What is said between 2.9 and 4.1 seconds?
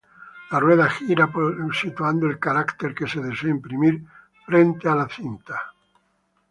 que se desea imprimir